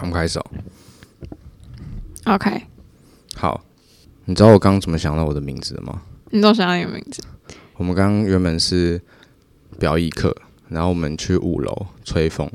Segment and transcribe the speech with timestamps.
[0.00, 0.46] 我们开始哦。
[2.24, 2.62] OK。
[3.34, 3.62] 好，
[4.24, 6.02] 你知道我刚刚怎么想到我的名字的吗？
[6.30, 7.22] 你都想到你的名字？
[7.76, 9.00] 我们刚刚原本是
[9.78, 10.34] 表演课，
[10.68, 12.50] 然后我们去五楼吹风。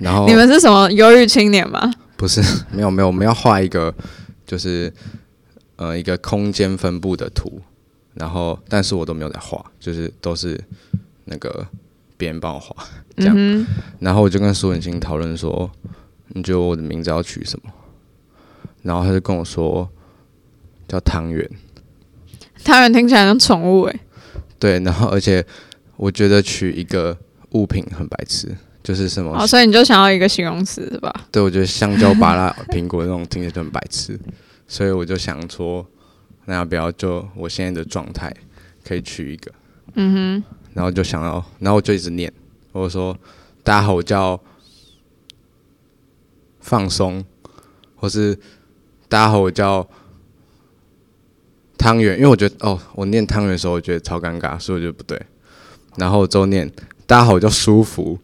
[0.00, 1.92] 然后你们是什么忧郁青年吗？
[2.16, 2.42] 不是，
[2.72, 3.94] 没有没有，我们要画一个，
[4.46, 4.92] 就是
[5.76, 7.60] 呃一个空间分布的图。
[8.14, 10.62] 然后，但是我都没有在画，就是都是
[11.24, 11.66] 那个
[12.22, 12.72] 别人帮我画
[13.16, 13.34] 这样。
[13.36, 13.66] 嗯、
[13.98, 15.68] 然后我就跟苏文清讨论说
[16.34, 17.72] ：“你觉得我的名字要取什么？”
[18.82, 19.90] 然后他就跟我说
[20.86, 21.50] ：“叫汤圆。”
[22.62, 24.00] 汤圆听起来像宠物哎。
[24.60, 25.44] 对，然后而且
[25.96, 27.18] 我觉得取一个
[27.50, 29.36] 物品很白痴，就是什么？
[29.36, 31.12] 哦，所以你就想要一个形容词是吧？
[31.32, 34.16] 对，我觉得香蕉、芭拉、苹果那种听起来就很白痴，
[34.68, 35.84] 所以我就想说。
[36.44, 38.34] 那要不要就我现在的状态
[38.84, 39.52] 可以取一个？
[39.94, 40.44] 嗯哼。
[40.74, 42.32] 然后就想要，然后我就一直念，
[42.72, 43.16] 我说
[43.62, 44.40] ：“大家好，我叫
[46.60, 47.24] 放松，
[47.96, 48.34] 或是
[49.08, 49.88] 大家好，我叫
[51.78, 55.20] 汤圆。”因为我觉得哦，我念汤圆的时候，我觉得超尴尬，所以我觉得不对。
[55.96, 56.70] 然后就念
[57.06, 58.18] ：“大家好，我叫舒服。”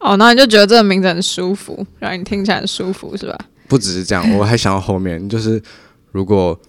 [0.00, 3.38] 哦，那你就觉得这个名字很舒服，让你听起来很舒服，是吧？
[3.68, 5.62] 不只是这样，我还想到后面，就是
[6.10, 6.60] 如果。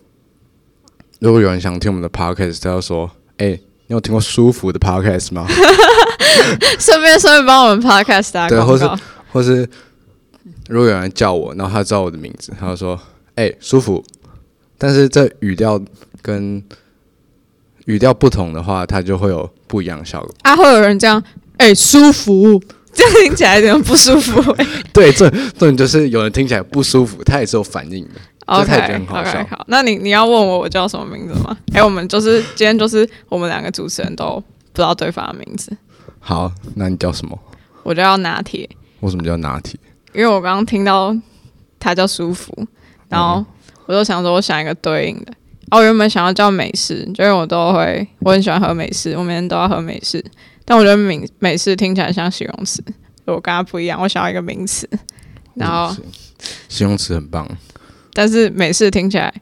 [1.20, 5.46] 如果有人想听我们的 podcast，他要说：“哎、欸，你有听过舒服的 podcast 吗？”
[6.80, 8.78] 顺便顺便帮我们 podcast 打广告。
[8.78, 9.70] 对，或是或是，
[10.68, 13.00] 如果有人叫我，然后他知道我的名字，他就说
[13.36, 14.04] ：“哎、欸，舒服。”
[14.78, 15.80] 但是这语调
[16.22, 16.62] 跟
[17.86, 20.30] 语调不同的话，它就会有不一样的效果。
[20.42, 21.24] 啊，会有人这样
[21.58, 22.62] ：“哎、欸，舒服。”
[22.94, 24.68] 这样听起来有点不舒服、欸。
[24.94, 28.22] 对，这这种就是有人听起来不舒服，他也是有反应的。
[28.46, 31.58] OK，OK，好，okay, okay, 好，那你你要问我我叫什么名字吗？
[31.74, 34.42] 哎、欸，我们就是今天就是我们两个主持人都
[34.72, 35.76] 不知道对方的名字。
[36.20, 37.38] 好，那你叫什么？
[37.84, 38.70] 我叫拿铁。
[39.02, 39.80] 为什么叫拿铁？
[40.14, 41.16] 因为我刚刚听到
[41.80, 42.54] 他叫舒服，
[43.10, 43.44] 然后
[43.86, 45.34] 我就想说，我想一个对应的。
[45.72, 50.24] 哦，我原本想要叫美式，因为我都会，我很喜欢喝美式，我每天都要喝美式。
[50.66, 52.84] 但我觉得美美式听起来像形容词，
[53.26, 54.88] 我跟他不一样，我想要一个名词。
[55.56, 55.96] 然后
[56.70, 57.48] 形容词很棒。
[58.14, 59.34] 但是美式听起来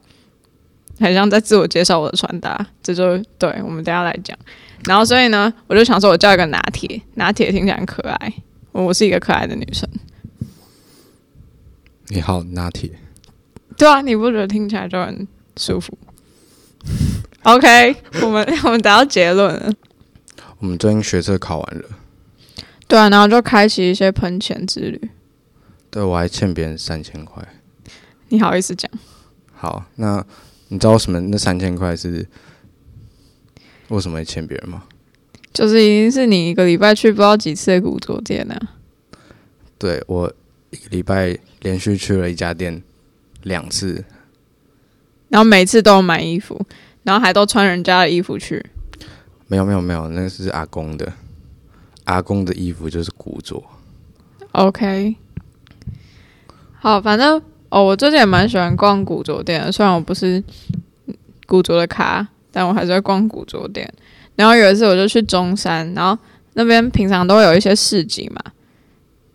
[1.00, 4.38] 很像在自我介绍我的穿搭，这就对我们等下来讲。
[4.86, 8.34] 然后所以呢，我就想说，我叫一个拿铁，拿铁听起来很可爱，
[8.72, 9.88] 我是一个可爱的女生。
[12.08, 12.90] 你好，拿铁。
[13.78, 15.28] 对啊，你不觉得听起来就很
[15.58, 15.98] 舒服
[17.44, 19.72] ？OK，我们我们得到结论了。
[20.60, 21.84] 我们最近学测考完了。
[22.88, 25.10] 对啊，然后就开启一些喷钱之旅。
[25.90, 27.44] 对，我还欠别人三千块。
[28.32, 28.90] 你好意思讲？
[29.52, 30.26] 好，那
[30.70, 32.26] 你知道为什么那三千块是
[33.90, 34.84] 为什么会欠别人吗？
[35.54, 38.58] 就是已经是你一个礼拜去不知道几次的古着店了。
[39.78, 40.34] 对，我
[40.70, 42.82] 一个礼拜连续去了一家店
[43.44, 44.06] 两次，
[45.28, 46.66] 然后每次都有买衣服，
[47.04, 48.66] 然后还都穿人家的衣服去。
[49.48, 51.12] 没有没有没有，那个是阿公的，
[52.06, 53.62] 阿公的衣服就是古着。
[54.54, 55.18] OK。
[56.80, 57.40] 好，反正
[57.72, 59.72] 哦，我最近也蛮喜欢逛古着店的。
[59.72, 60.44] 虽然我不是
[61.48, 63.92] 古着的咖，但我还是会逛古着店。
[64.36, 66.18] 然后有一次我就去中山，然后
[66.54, 68.42] 那边平常都会有一些市集嘛，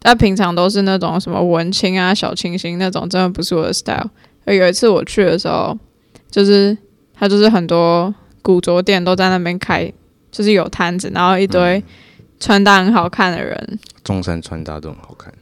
[0.00, 4.10] 但平常都是那种什么文青啊、小清新那种，真的不是我的 style。
[4.44, 5.76] 而有一次我去的时候，
[6.30, 6.76] 就是
[7.14, 9.90] 他就是很多古着店都在那边开，
[10.30, 11.82] 就是有摊子，然后一堆
[12.38, 13.58] 穿搭很好看的人。
[13.70, 15.32] 嗯、中山穿搭都很好看。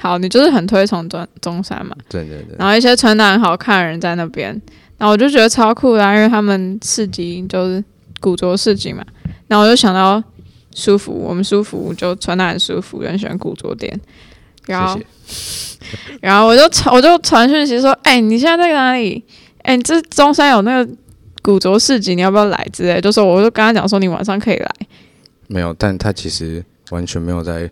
[0.00, 1.96] 好，你就是很推崇中中山嘛？
[2.08, 2.56] 对对对。
[2.58, 4.50] 然后一些穿搭很好看的人在那边，
[4.96, 7.82] 然后我就觉得超酷的啊，因为他们市集就是
[8.20, 9.04] 古着市集嘛。
[9.48, 10.22] 然后我就想到
[10.74, 14.00] 舒服，我们舒服就穿搭很舒服，很喜欢古着店。
[14.66, 15.00] 然后，
[16.20, 19.24] 然后我就传我就传讯息说：“哎、欸，你现在在哪里？
[19.62, 20.92] 哎、欸，这中山有那个
[21.42, 24.70] 古着市集，你要不要来？”之类，就说我就跟他讲说：“你晚上可以来。”
[25.48, 27.68] 没有，但他其实完全没有在。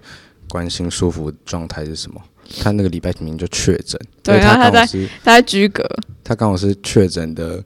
[0.48, 2.20] 关心舒服状态是什么？
[2.62, 4.86] 他那个礼拜明明就确诊，对，然后他在
[5.24, 5.84] 他在居隔，
[6.22, 7.62] 他刚好是确诊的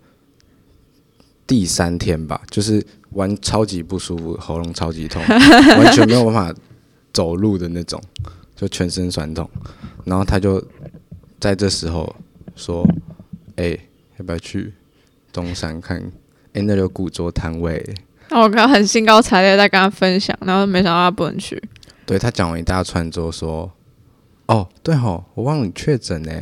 [1.46, 6.54] 第三天吧，就是完超级不舒服，喉咙超级痛， 完全没有办法
[7.12, 8.00] 走路的那种，
[8.56, 9.48] 就全身酸痛。
[10.04, 10.64] 然后他就
[11.38, 12.16] 在这时候
[12.56, 12.82] 说
[13.56, 13.80] ：“哎、欸，
[14.18, 14.72] 要不要去
[15.30, 15.98] 东山看？
[15.98, 17.84] 哎、欸，那里有古桌摊位。”
[18.30, 21.62] 那我刚刚很兴高采烈在跟他分享，然后没想到他不能去。
[22.10, 23.70] 对，他讲完一大串之后说
[24.46, 26.32] ：“哦，对吼，我忘了你确诊呢。”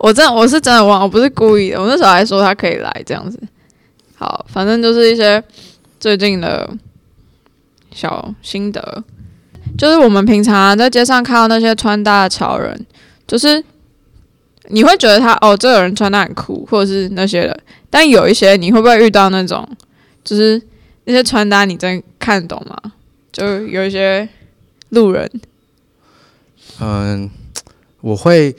[0.00, 1.80] 我真的我是真的忘，我不是故意的。
[1.80, 3.40] 我那时候还说他可以来这样子。
[4.16, 5.40] 好，反正就是一些
[6.00, 6.68] 最近的
[7.92, 9.04] 小心得。
[9.78, 12.84] 就是我们平常、在街上看到那些穿搭的潮人，
[13.28, 13.62] 就是
[14.70, 17.56] 你会觉得他哦，这个人穿搭很酷，或者是那些的。
[17.88, 19.64] 但有一些你会不会遇到那种，
[20.24, 20.60] 就是
[21.04, 22.76] 那些穿搭你真看懂吗？
[23.30, 24.28] 就有一些
[24.94, 25.30] 路人。
[26.80, 27.28] 嗯，
[28.00, 28.56] 我会，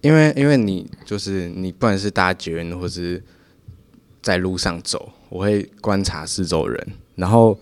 [0.00, 3.22] 因为因为你就是你，不管是搭捷运或是
[4.22, 6.86] 在路上走，我会观察四周人，
[7.16, 7.58] 然后。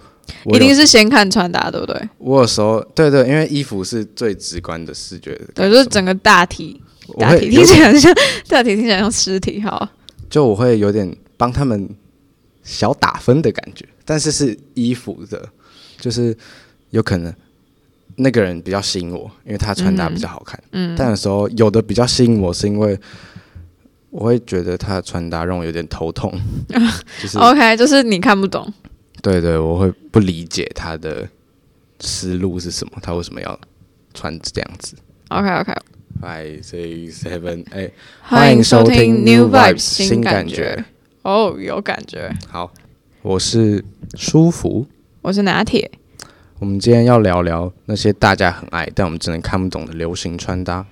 [0.47, 2.01] 一定是先看穿搭，对不对？
[2.19, 6.81] 我有时候对对，因为衣服是最直观的视觉的，对，就是整个大体，
[7.19, 8.15] 大体听起来像
[8.49, 9.87] 大体听起来像尸体，好。
[10.31, 11.91] 就我会有点帮他们
[12.63, 15.47] 小打分的感觉，但是是衣服的，
[15.99, 16.35] 就是
[16.93, 17.35] 有可能
[18.17, 20.63] 那个人比较吸引我，因为他穿搭比较好看。
[20.73, 22.99] 嗯，但有时候有的比较吸引我，是因为
[24.11, 26.31] 我会觉得他的穿搭让我有点头痛。
[27.21, 28.71] 就是 OK，就是你看不懂。
[29.23, 31.27] 对对，我会不理解他的
[32.01, 33.59] 思路是什么，他为什么要
[34.13, 34.95] 穿这样子
[35.29, 35.73] ？OK OK。
[36.21, 40.85] Five six seven eight，欢迎收听 New Vibes 新感觉。
[41.23, 42.31] 哦，oh, 有感觉。
[42.49, 42.71] 好，
[43.23, 43.83] 我是
[44.15, 44.87] 舒服，
[45.23, 45.91] 我是拿铁。
[46.63, 50.87] 我们今天要聊聊那些大家很爱，但我们真的看不懂的流行穿搭。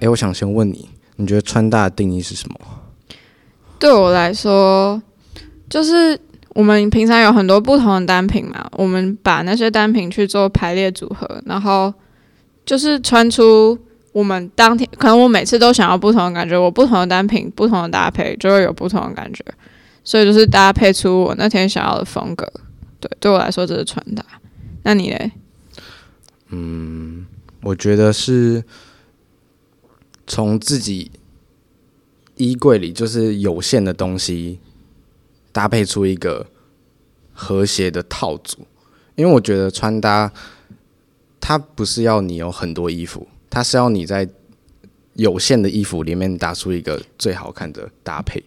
[0.00, 2.58] 哎，我想先问你，你觉得穿搭的定义是什么？
[3.80, 5.02] 对我来说，
[5.68, 6.16] 就是
[6.50, 11.92] 我们平常有很多不同的单品嘛，我们把那些单品去做排列组合，然后
[12.64, 13.76] 就是穿出
[14.12, 19.42] 我们当天可能我每次都想要不同的感觉，我不同的单品、不同的搭配就会有不同的感觉，
[20.04, 22.46] 所以就是搭配出我那天想要的风格。
[23.00, 24.22] 对，对我来说这是穿搭。
[24.82, 25.32] 那你嘞？
[26.50, 27.26] 嗯，
[27.62, 28.62] 我觉得是。
[30.26, 31.10] 从自己
[32.40, 34.58] 衣柜里就是有限的东西
[35.52, 36.46] 搭配出一个
[37.34, 38.66] 和谐的套组，
[39.14, 40.32] 因为我觉得穿搭
[41.38, 44.26] 它不是要你有很多衣服，它是要你在
[45.14, 48.42] 有限的衣服里面搭出一个最好看的搭配。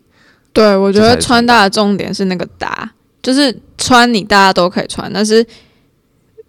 [0.51, 5.45] 对，我觉得穿搭的重点是那个搭，就是穿你大家都可以穿，但是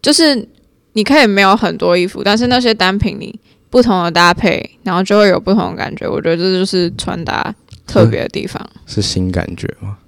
[0.00, 0.48] 就是
[0.94, 3.38] 你可以没有很多衣服，但是那些单品你。
[3.74, 6.08] 不同的搭配，然后就会有不同的感觉。
[6.08, 7.52] 我觉得这就是穿搭
[7.88, 8.64] 特别的地方。
[8.86, 9.98] 是新感觉吗？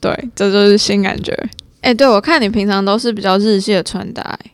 [0.00, 1.30] 对，这就是新感觉。
[1.82, 4.50] 哎、欸，对，我看你平常都是比较日系的穿搭、欸。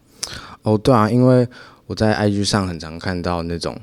[0.62, 1.46] 哦，对啊，因为
[1.87, 3.81] 我在 IG 上很常看到那种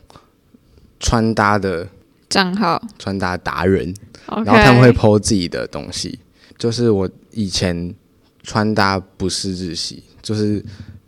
[1.00, 1.88] 穿搭的
[2.28, 3.94] 账号，穿搭达人
[4.28, 4.46] ，Okay.
[4.46, 6.20] 然后他们会 po 自己的东西。
[6.58, 7.96] 就是我以前
[8.44, 10.62] 穿搭不是日系，就是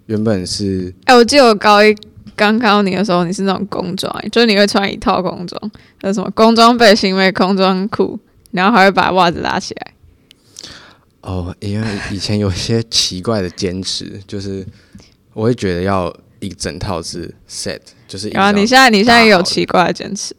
[0.05, 0.95] 原本是……
[1.03, 1.93] 哎、欸，我记得我高一。
[2.37, 8.17] 刚看到你的时候，你是那种工装，就是你会穿一套工装，那什么工装背心、为工装裤，
[8.51, 9.93] 然后还会把袜子拉起来。
[11.21, 14.65] 哦，因为以前有些奇怪的坚持， 就是
[15.33, 18.29] 我会觉得要一整套是 set，就是。
[18.29, 20.33] 然后你现在你现在也有奇怪的坚持？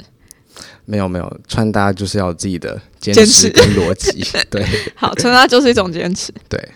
[0.84, 4.24] 没有没有，穿搭就是要有自己的坚持跟逻辑。
[4.48, 6.32] 对，好，穿搭就是一种坚持。
[6.48, 6.66] 对。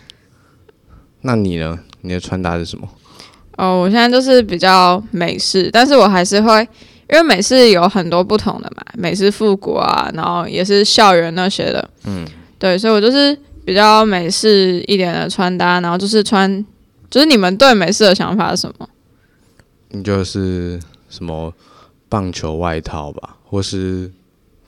[1.22, 1.78] 那你呢？
[2.00, 2.88] 你的穿搭是什么？
[3.56, 6.60] 哦，我现在就是比较美式，但是我还是会，
[7.10, 12.26] 因为美式有很多不同的嘛，美式复古啊，然后也是校园那些的，嗯，
[12.58, 16.64] 对，所以我就是比较美式一点的穿搭，然后就是穿，
[17.10, 18.88] 就是你们对美式的想法是什么？
[19.90, 20.80] 你就是
[21.10, 21.52] 什么
[22.08, 24.10] 棒球外套吧，或是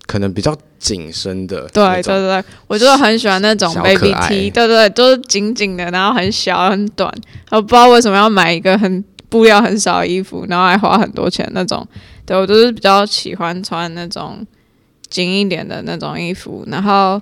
[0.07, 7.13] 可能比较紧身的，对对对对，我就是很喜欢那种 baby T，对对对，就是紧紧的，然后很小很短，
[7.51, 11.87] 我不知道为什么要买一个很布料很少的衣服，然后还花很多钱那种。
[12.27, 14.47] 对，我就是比较喜欢穿那种
[15.09, 17.21] 紧一点的那种衣服，然后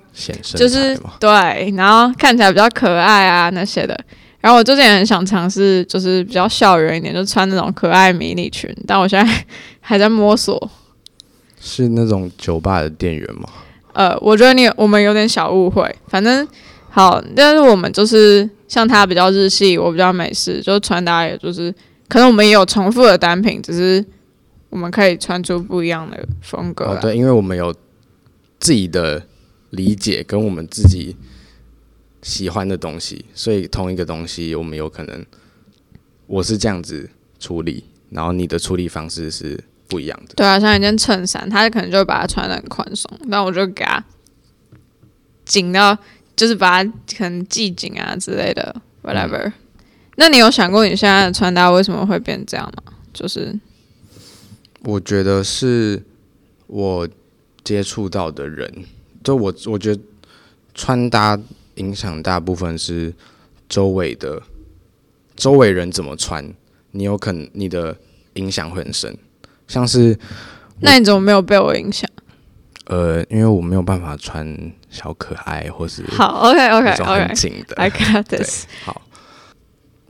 [0.55, 3.99] 就是对，然后看起来比较可爱啊那些的。
[4.41, 9.45] 然后我最近也很想尝试，就是比较校园一点，就穿那种可爱迷你裙，但我现在
[9.81, 10.71] 还在摸索。
[11.65, 13.49] 是那种酒吧的店员吗？
[13.93, 15.95] 呃，我觉得你我们有点小误会。
[16.09, 16.47] 反正
[16.91, 21.73] 好，但是我们就是像他比较日系，我比较美式，就穿搭也就是
[22.09, 24.05] 可能我们也有重复的单品，只是
[24.71, 26.87] 我们可以穿出不一样的风格。
[26.87, 27.73] 哦，对，因为我们有
[28.59, 29.25] 自己的
[29.71, 31.17] 理解跟我们自己
[32.23, 35.25] 喜欢的东西，所以同一个东西我们有可能
[36.27, 39.63] 我是这样子处理，然后你的处理方式是。
[39.93, 44.03] 不一样的，对啊，像一件衬衫，他可能就会把它穿的很宽松，但我就给他
[45.45, 45.95] 紧到，
[46.35, 49.49] 就是把它可能系紧啊之类的，whatever。
[49.49, 49.53] 嗯、
[50.17, 52.95] 那你有想过你现在的穿搭为什么会变这样吗？
[53.13, 53.55] 就是
[54.85, 56.03] 我觉得是
[56.69, 57.07] 我
[57.63, 58.73] 接触到的人，
[59.23, 60.01] 就我我觉得
[60.75, 61.39] 穿搭
[61.75, 63.13] 影响大部分是
[63.69, 64.43] 周围的，
[65.37, 66.51] 周围人怎么穿，
[66.93, 67.97] 你有可能你的
[68.35, 69.15] 影响会很深，
[69.73, 70.19] 像是。
[70.85, 72.11] 那你怎么没有被我影响？
[72.87, 74.45] 呃，因为我没有办法穿
[74.91, 77.77] 小可爱，或是好，OK OK OK，很紧的。
[77.77, 78.67] I got this。
[78.85, 79.01] 好，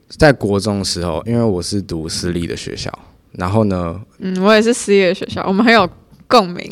[0.09, 2.91] 在国中的时候，因为我是读私立的学校，
[3.33, 5.87] 然后呢，嗯，我也是私立的学校，我们很有
[6.27, 6.67] 共鸣。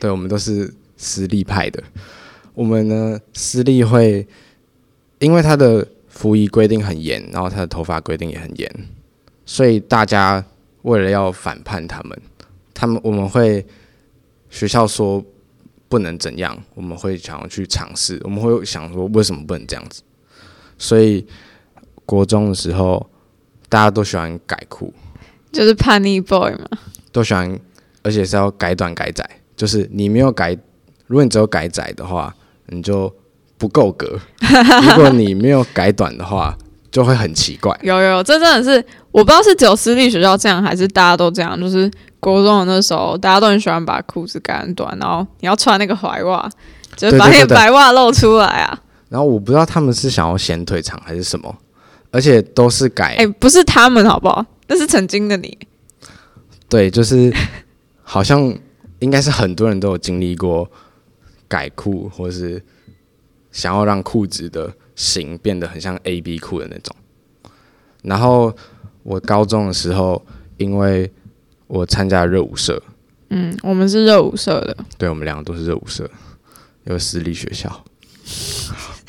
[0.00, 1.82] 对，我们都是私立派的。
[2.54, 4.26] 我们呢，私立会
[5.18, 8.88] 因为他的服役规定很严，然后他的头发规定也很严，
[9.44, 10.42] 所以大家
[10.80, 12.18] 为了要反叛他们。
[12.82, 13.64] 他们我们会
[14.50, 15.24] 学校说
[15.88, 20.02] 不能怎样，我们会想要去尝试，我们会想说为什么不能这样子？
[20.76, 21.24] 所以
[22.04, 23.08] 国中的时候
[23.68, 24.92] 大家都喜欢改裤，
[25.52, 26.66] 就是叛逆 boy 嘛，
[27.12, 27.56] 都喜欢，
[28.02, 29.24] 而且是要改短改窄，
[29.54, 30.58] 就是你没有改，
[31.06, 32.34] 如果你只有改窄的话，
[32.66, 33.14] 你就
[33.58, 34.18] 不够格；
[34.88, 36.58] 如果你没有改短的话，
[36.90, 37.78] 就会很奇怪。
[37.84, 41.88] 有有，这真的是我不知道是只有私立学校这样，还是大家都这样，就是。
[42.22, 46.48] 国中的那时候，大家都很喜欢把裤子改很短，然后你要穿那个踝袜，
[46.94, 48.80] 就是把那个白袜露出来啊。
[49.08, 51.52] 然后我不知道他们是想要显腿长还是什么，
[52.12, 53.06] 而且都是改。
[53.16, 54.46] 哎、欸，不是他们好不好？
[54.68, 55.58] 那是曾经的你。
[56.68, 57.34] 对，就是
[58.04, 58.56] 好像
[59.00, 60.70] 应该是很多人都有经历过
[61.48, 62.62] 改裤，或是
[63.50, 66.94] 想要让裤子的型变得很像 A B 裤的那种。
[68.02, 68.54] 然后
[69.02, 70.24] 我高中的时候，
[70.56, 71.12] 因为
[71.72, 72.82] 我参加热舞社，
[73.30, 76.06] 嗯，我们是热舞社的，对，我们两个都是热舞社，
[76.84, 77.82] 有私立学校。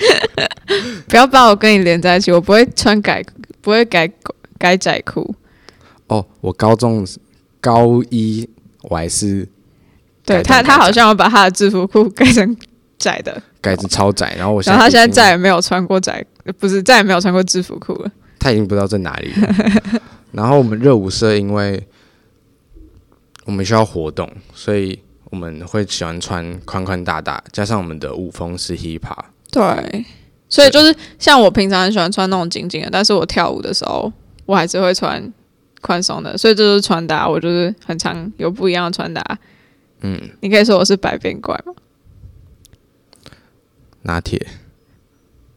[1.10, 3.22] 不要把我跟你连在一起，我不会穿改，
[3.60, 4.10] 不会改
[4.58, 5.36] 改窄裤。
[6.08, 7.06] 哦，我高中
[7.60, 8.48] 高一
[8.84, 9.46] 我还是，
[10.24, 12.56] 对他，他好像要把他的制服裤改成
[12.98, 16.26] 窄的，改成超窄，然后我然后他现在再也没有穿过窄，
[16.58, 19.54] 不是再也没有穿过制服裤了，他已经不知道在哪里了。
[20.32, 21.86] 然后我们热舞社因为。
[23.54, 29.26] 我们需要活动，所以我们会喜欢穿宽宽大大，加上我们的舞风是 hip hop。
[29.52, 30.04] 对，
[30.50, 34.12] 所以就是像我平常很喜欢穿那种紧紧的，但是我跳舞的时候，
[34.48, 35.32] 我还是会穿
[35.82, 36.36] 宽松的。
[36.36, 39.24] 所以这就是穿搭，我就是很常有不一样的穿搭。
[40.02, 41.74] 嗯，你可以说我是百变怪吗？
[44.02, 44.44] 拿铁，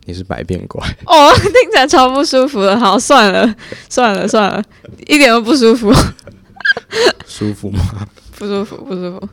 [0.05, 2.79] 你是百变怪哦， 听起来超不舒服的。
[2.79, 3.57] 好，算了，
[3.89, 4.63] 算了，算了，
[5.07, 5.91] 一点都不舒服。
[7.27, 8.07] 舒服吗？
[8.39, 9.29] 不舒服，不舒服。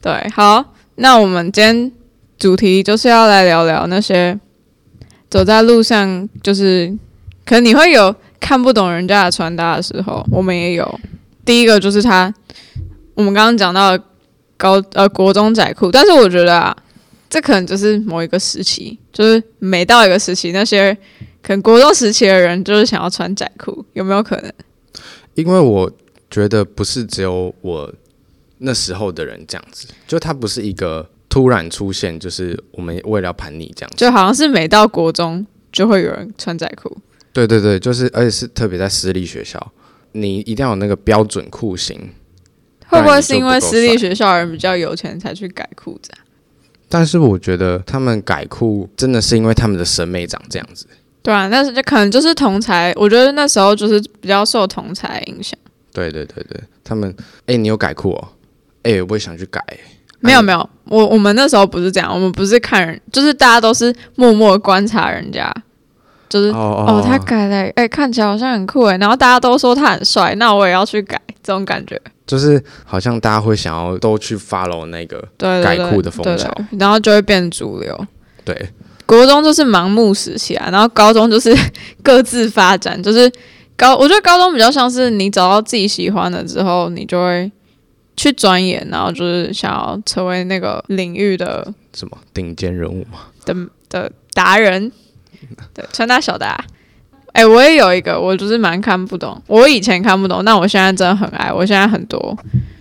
[0.00, 1.92] 对，好，那我们今天
[2.38, 4.38] 主题就是要来聊聊那些
[5.28, 6.96] 走在路上，就是
[7.44, 11.00] 可能你会有看不懂人家的穿搭的时候，我们也有。
[11.44, 12.32] 第一个就是他，
[13.14, 13.98] 我们刚刚讲到
[14.56, 16.76] 高呃国中窄裤，但是我觉得啊，
[17.30, 20.94] 这可能就是某一个时期，就是每到一个时期，那些
[21.42, 24.52] 可能国中时期的人就是想要穿窄裤，有没有可能？
[25.34, 25.90] 因为我。
[26.30, 27.92] 觉得不是只有我
[28.58, 36.96] 那时候的人这样子，就他不是一个突然出现，就是我们为了要叛逆这样子，就好像是每到国中就会有人穿窄裤。
[37.32, 39.72] 对对对，就是而且是特别在私立学校，
[40.12, 42.10] 你一定要有那个标准裤型。
[42.86, 46.24] 会不会是因为私立学校的人比较有钱才去改裤子啊？
[46.88, 50.86] 但是我觉得他们改裤真的是因为他们的审美长这样子。
[51.22, 55.56] 对啊，但是就可能就是同才，我觉得那时候就是比较受同才影响。
[55.98, 57.14] 对对对对，他们
[57.46, 58.28] 哎，你有改裤哦？
[58.82, 59.60] 哎，我也想去改。
[60.20, 65.52] 没有没有，我我们那时候不是这样，我们不是看人，就是大家都是默默观察人家，
[66.28, 72.00] 就是哦，哦，他改了，哎，看起来好像很酷哎，然后大家都说他很帅，那我也要去改，这种感觉。
[72.26, 78.06] 就是好像大家会想要都去 follow 那个改裤的风潮，然后就会变主流。
[78.44, 78.70] 对，
[79.06, 81.56] 国中就是盲目时期啊，然后高中就是
[82.02, 83.30] 各自发展，就是。
[83.78, 87.50] 高，我觉得高中比较像是你找到自己喜欢的之后，你就会
[88.16, 93.54] 去钻研，然后就是想要成为那个领域的什么顶尖人物嘛的
[93.88, 94.90] 的达人，
[95.72, 96.62] 对，穿搭小达。
[97.32, 101.52] 哎、欸，我也有一个，我就是蛮看不懂，我以前看不懂，但我现在真的很爱。
[101.52, 102.36] 我现在很多，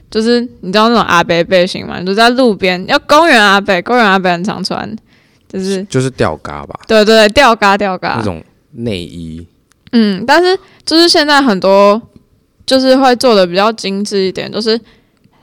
[0.10, 2.02] 就是你知道那种阿伯背心吗？
[2.02, 4.90] 就在路边，要公园阿伯，公园阿伯很常穿，
[5.48, 6.80] 就是就是吊嘎吧？
[6.88, 9.46] 对对对，吊嘎吊嘎那种内衣。
[9.92, 12.02] 嗯，但是就是现在很多
[12.66, 14.80] 就是会做的比较精致一点，就是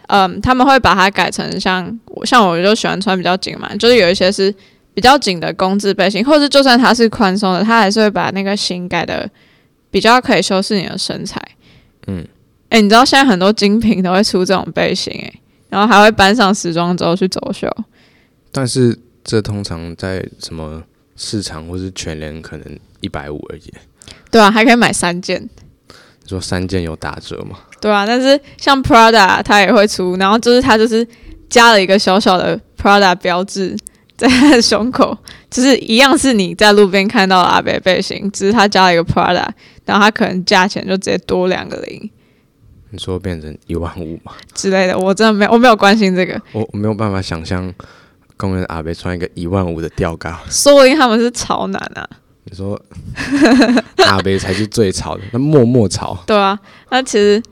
[0.09, 4.55] 嗯，他们会把它改成像像我就喜欢穿比较紧嘛，就是有一些是
[4.93, 9.29] 比较紧的工字背心，或者就算它是宽松的，它还是会把那个型改的
[9.91, 11.41] 比较可以修饰你的身材。
[12.07, 12.27] 嗯，
[12.69, 17.69] 哎、你知道现在很多精品都会出这种背心、欸，哎，然后还会搬上时装周去走秀。
[18.53, 20.83] 但是这通常在什么
[21.17, 23.73] 市场或是全联可能一百五而已。
[24.35, 25.41] 对啊，还可以买三件。
[26.23, 27.57] 你说三件有打折吗？
[27.81, 31.07] 对啊，但是像 Prada 它也会出，然后就是它就是
[31.49, 33.77] 加了一个小小的 Prada 标志。
[34.17, 35.17] 在它的胸口，
[35.51, 39.45] 就是一样是你在路边看到的阿伯背心，只是他加了一个 Prada，
[39.85, 42.11] 然后它可能价钱就直接多两个零。
[42.91, 44.33] 你说变成一万五吗？
[44.55, 46.41] 之类的，我真的没有，我没有关心这个。
[46.53, 47.75] 我我没有办法想象
[48.37, 52.09] 公园阿伯穿一个一万五的吊嘎，说不定他们是潮男啊。
[52.45, 52.81] 你说
[54.07, 56.17] 阿伯才是最潮的，那默默潮。
[56.27, 56.59] 对啊，
[56.91, 57.43] 那其实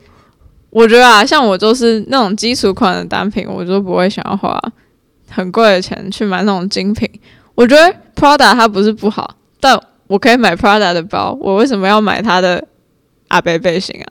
[0.69, 4.59] 我觉得啊，像我就是那种基础款的单品，我就不会想要花。
[5.29, 7.09] 很贵的钱去买那种精品，
[7.55, 12.67] 我觉得 Prada 它不是不好，但我可以买 Prada 的包，我为什么要买它的
[13.29, 14.05] 阿伯背心啊？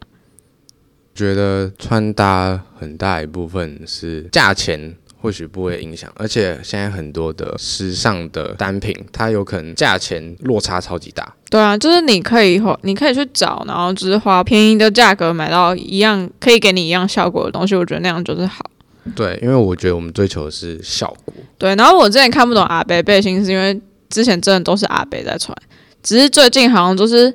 [1.15, 11.33] 觉得穿搭很大一部分是价钱，或许不会影响，而且现在很多的时尚的单品，它有可能价钱落差超级大。
[11.49, 18.69] 对啊，就是你可以你可以去找，然后就是花便宜的价格买到一样可以给你一样效果的东西，我觉得那样就是好。
[19.15, 21.35] 对，因为我觉得我们追求的是效果。
[21.57, 25.57] 对，然后我之前看不懂阿伯背心，是因为之前真的都是阿伯在穿，
[26.03, 27.33] 只是最近好像就是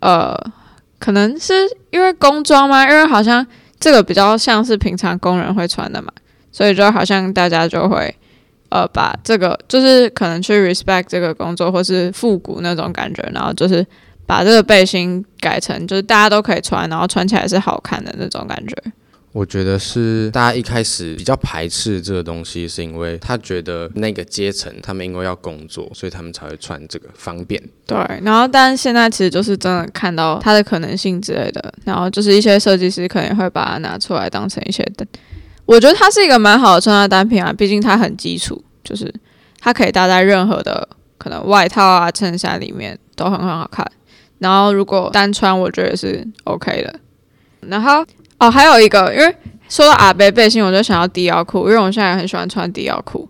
[0.00, 0.36] 呃，
[0.98, 1.52] 可能是
[1.90, 2.82] 因为工装吗？
[2.88, 3.46] 因为好像
[3.78, 6.12] 这个比较像是平常工人会穿的嘛，
[6.52, 8.14] 所以就好像大家就会
[8.68, 13.86] 呃把这个就是可能去 respect 这个工作或是复古那种感觉，然后就是
[14.26, 18.76] 把这个背心改成就是大家都可以穿，然后穿起来是好看的那种感觉。
[19.32, 27.62] 我觉得是大家一开始比较排斥这个东西，是因为他觉得那个阶层他们因为要工作，所以他们才会穿这个方便。
[27.86, 35.06] 对，然后但是现在其实就是真的看到它的可能性之类的，然后就是一些设计师可能会把它拿出来当成一些的。
[35.70, 39.12] 我觉得它是一个蛮好的穿搭单品啊，毕竟它很基础，就是
[39.60, 43.86] 它可以搭在任何的可能外套啊、衬衫里面都很很好看。
[44.38, 46.98] 然后如果单穿，我觉得是 OK 的。
[47.68, 48.04] 然后。
[48.42, 49.36] 哦，还有一个，因为
[49.68, 53.28] 说到阿伯背心，我就想要低腰裤，因为我现在很喜欢穿低腰裤，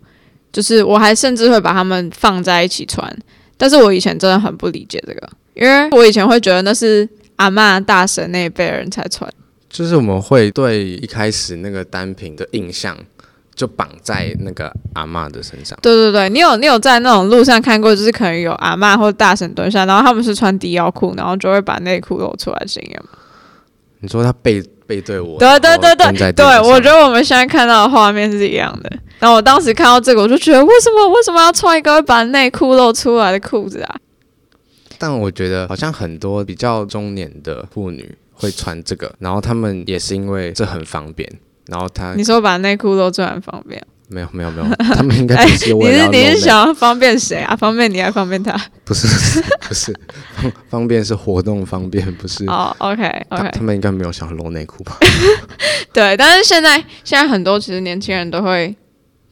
[0.53, 3.05] 就是我还甚至会把它们放在一起穿。
[3.57, 9.29] 但是我以前真的很不理解这个，因为我以前会觉得那是阿嬷大婶那一辈人才穿。
[9.71, 12.95] 就是我们会对一开始那个单品的印象
[13.55, 15.79] 就绑在那个阿嬷的身上。
[15.81, 23.19] 对对对，你有你有在那种路上看过，就是可能有阿嬷或大婶蹲下，然后他们是穿低腰裤，然后就会把内裤露出来的经验吗？
[24.01, 24.63] 你说他背。
[24.91, 28.91] 背对我，对对对对对，我觉得我们现在看到的画面是一样的。
[29.21, 33.97] 然后我当时看到这个，我就觉得为什么为什么要穿一个会把内裤露出来的裤子啊？
[34.99, 41.31] 但我觉得好像很多比较中年的妇女会穿这个，然后他们也是因为这很方便。
[41.67, 43.81] 然后他你说把内裤露出来很方便？
[44.09, 47.55] 没有没有没有， 他们应该不是为了、欸、你是你是想要方便谁啊？
[47.55, 48.61] 方便你还方便他？
[48.85, 49.07] 不是
[49.69, 49.95] 不是
[50.35, 52.75] 方方便是活动方便，不是哦。
[52.81, 54.99] Oh, OK OK，他，他们应该没有想要露内裤吧？
[55.95, 58.75] 对，但是现在现在很多其实年轻人都会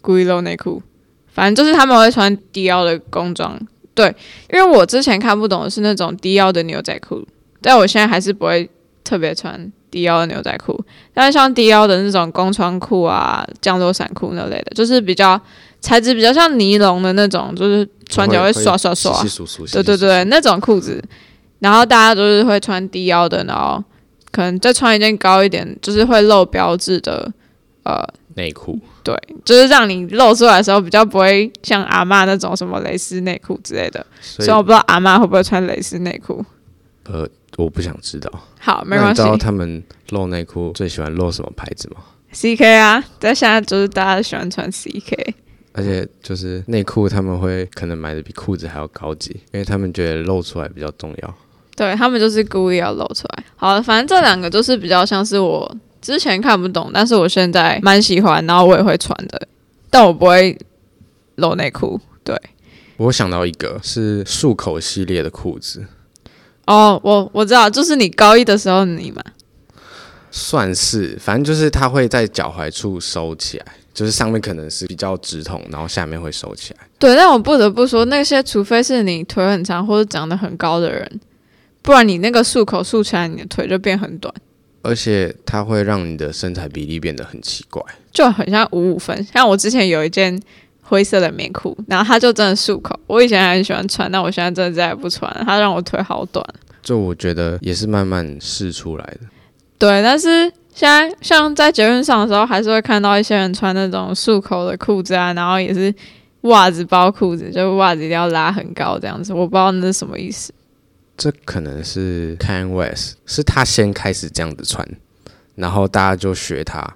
[0.01, 0.81] 故意露内裤，
[1.27, 3.59] 反正就是他们会穿低腰的工装。
[3.95, 4.15] 对，
[4.53, 7.27] 因为我之前看不懂的是那种低腰的牛仔裤，
[7.61, 8.71] 但我现在还是不会
[9.09, 9.73] 特别穿。
[9.91, 10.79] 低腰的牛仔裤，
[11.15, 15.41] 但是像低腰的那种工装裤啊、降落伞裤那类的，就是比较
[15.81, 19.11] 材质比较像尼龙的那种，就是穿起来会刷刷刷。
[19.73, 21.03] 对对对，那种裤子，
[21.61, 23.83] 然后大家都是会穿低腰的，然后
[24.31, 27.33] 可能再穿一件高一点，就是会露标志的
[27.85, 28.79] 呃内裤。
[29.03, 34.05] 对，就是让你露出来的时候比较不会像阿妈那种什么蕾丝内裤之类的。
[34.21, 36.45] 所以，我不知道阿妈会不会穿蕾丝内裤。
[37.07, 37.27] 呃。
[37.59, 38.31] 我不想知道。
[38.61, 39.21] 好，没关系。
[39.21, 41.97] 你知道他们露内裤最喜欢露什么牌子吗
[42.33, 45.35] ？CK 啊，在现在就是大家都喜欢穿 CK。
[45.73, 51.35] 而且就是内裤他们会可能买的比裤子还要高级，因为他们觉得露出来比较重要。
[51.77, 53.45] 对，他们就是故意要露出来。
[53.57, 59.49] 好，反正这两个就是比较像是我之前看不懂，但是我现在蛮喜欢，然后我也会穿的，
[59.91, 60.57] 但我不会
[61.37, 62.01] 露内裤。
[62.23, 62.37] 对，
[62.97, 65.85] 我想到一个是束口系列的裤子。
[66.69, 69.23] 哦，我我知道，就是你高一的时候你嘛，
[70.31, 76.81] 算是，反正就是它会在脚踝处收起来，就是上面可能是比较直筒，然后下面会收起来。
[76.99, 81.21] 对，但我不得不说，那些除非是你腿很长或者长得很高的人，
[81.81, 84.35] 不然你那个束口束起来，你的腿就变很短，
[84.83, 89.27] 而且它会让你的身材比例变得很奇怪，就很像五五分。
[89.33, 90.39] 像我之前有一件
[90.89, 92.99] 灰色的棉裤，然后他就真的束口。
[93.07, 96.45] 我以前还很喜欢穿，但我现在真的再也不穿了，它让我腿好短。
[96.83, 99.21] 就我觉得也是慢慢试出来的。
[99.77, 105.95] 对，但是现在像在捷运上的时候，还是会看到一些人穿那种束口的裤子啊，然后也是
[106.43, 109.35] 袜子包裤子，就袜子一定要拉很高这样子。
[109.35, 110.53] 我不知道那是什么意思。
[111.17, 114.89] 这可能是 Kanye West，是他先开始这样子穿，
[115.57, 116.95] 然后大家就学他。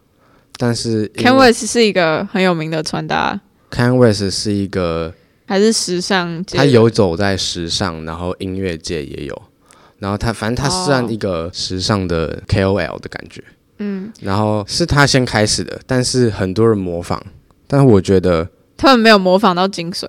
[0.56, 3.38] 但是 Kanye West 是一个很有名的穿搭。
[3.72, 5.12] Kanye West 是一个
[5.46, 6.58] 还是时尚界？
[6.58, 9.42] 他游走在时尚，然后音乐界也有。
[9.98, 13.42] 然后他反正他是算一个时尚的 KOL 的感觉。
[13.78, 14.12] 嗯。
[14.20, 17.22] 然后是他先开始的，但是很多人模仿，
[17.66, 20.08] 但是我觉得他们没有模仿到精髓。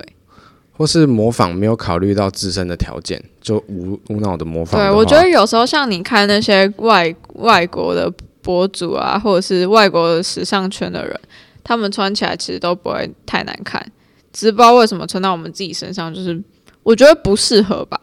[0.76, 4.88] 或是模仿没有考虑到自身的条件，就无无脑的模仿的。
[4.88, 11.20] 对，我觉得有时候像你看那些外外国的博主啊，或者是外国的时尚圈的人，
[11.64, 13.84] 他们穿起来其实都不会太难看，
[14.32, 16.40] 只是不知道为什么穿到我们自己身上，就是
[16.84, 18.00] 我觉得不适合吧。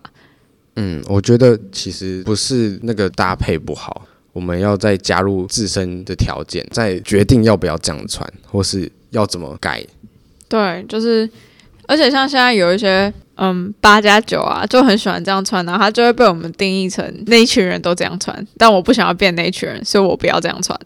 [0.75, 9.85] 嗯，我觉得其实不是那个搭配不好，我们要再加入自身的条件，再决定要不要这样穿，或是要怎么改。
[10.49, 11.29] 对，就是。
[11.87, 18.47] 而且像现在有一些嗯八加九啊，就很喜欢这样穿，然后他就会被我们定义成那一群人都这样穿。
[18.55, 20.79] 但我不想要变那一群人，所以我不要这样穿。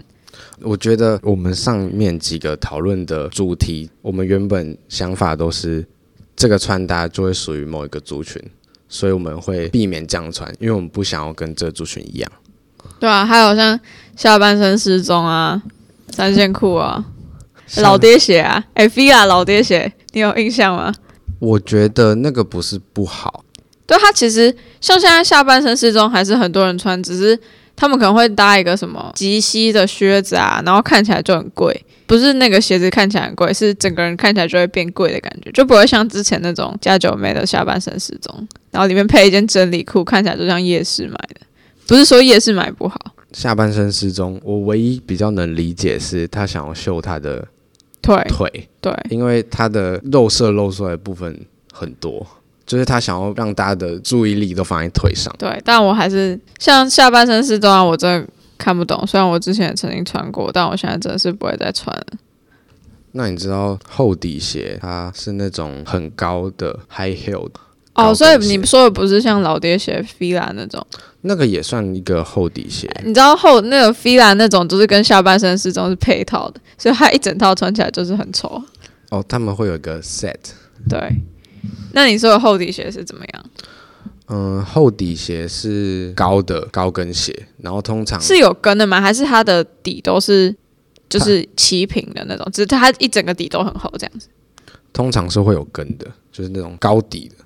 [0.61, 5.85] 我觉得我们上面几个讨论的主题，我们原本想法都是
[6.35, 8.41] 这个穿搭就会属于某一个族群，
[8.89, 12.31] 所以我们会避免这样穿，因为我们不想要跟这族群一样。
[12.99, 13.79] 对啊，还有像
[14.15, 15.61] 下半身失踪啊，
[16.09, 17.05] 三线裤啊。
[17.77, 20.93] 老爹鞋啊，哎，Fila 老爹鞋，你有印象吗？
[21.39, 23.43] 我觉得那个不是不好，
[23.87, 27.37] 对，它其实像现在下半身失踪还是很多人穿，只是
[27.75, 31.85] 他们可能会搭一个什么及膝的靴子啊，然后看起来就很贵。
[32.07, 41.41] 不是那个鞋子看起来很贵，是整个人看起来就会变贵的感觉，就不会像之前那种加九妹的下半身失踪，然后里面配一件真理裤，看起来就像夜市买的。
[41.87, 42.99] 不是说夜市买不好，
[43.31, 47.47] 下半身失踪，我唯一比较能理解是他想要秀他的。
[48.01, 51.35] 腿腿对，因为他的肉色露出来的部分
[51.73, 52.23] 很多，
[52.65, 55.33] 就是他想要让大家的注意力都放在腿上。
[55.37, 59.05] 对，但我还是像下半身失踪啊，我真的看不懂。
[59.05, 62.05] 虽然我之前也曾经穿过，但我现在真的是不会再穿了。
[63.11, 67.59] 那你知道厚底鞋它是那种很高的 high heel 的
[67.93, 70.85] 哦，所以你说的不是像老爹鞋 Fila 那种？
[71.21, 72.89] 那个也算一个厚底鞋。
[73.05, 78.61] 你知道厚那个 Fila 那种，就是跟下半身失踪是配套的，所以它一整套穿起来就是很丑。
[79.11, 80.35] 哦，他们会有一个 set。
[80.89, 80.99] 对。
[81.93, 83.45] 那你说的厚底鞋是怎么样？
[84.27, 88.99] 嗯，厚底鞋是高的高跟鞋，然后通常是有跟的吗？
[88.99, 90.55] 还是它的底都是
[91.07, 92.47] 就是齐平的那种？
[92.51, 94.27] 只是它一整个底都很厚这样子。
[94.91, 97.43] 通常是会有跟的，就是那种高底的。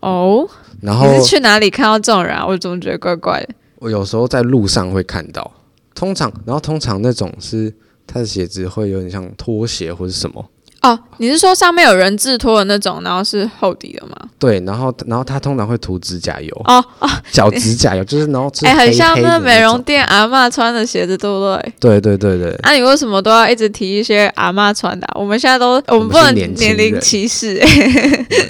[0.00, 0.48] 哦，
[0.82, 2.46] 然后你是去哪里看到这种人啊？
[2.46, 3.54] 我怎么觉得怪怪的？
[3.76, 5.50] 我有时候在路上会看到，
[5.94, 7.72] 通常，然后通常那种是
[8.06, 10.44] 他的鞋子会有点像拖鞋或者什么。
[10.82, 14.16] 哦，你是说上面有人字拖的那种，然后是厚底的吗？
[14.38, 16.62] 对，然后然后他通常会涂指甲油。
[16.66, 21.72] 哦哦，脚指甲油 就是然后哎、欸，很像那美容店阿嬷穿的鞋子，对不对？
[21.80, 22.56] 对对对对。
[22.62, 25.18] 那、啊、你为什么都要一直提一些阿嬷穿的、啊？
[25.18, 27.58] 我们现在都我们不能年龄歧视。
[27.58, 27.68] 哎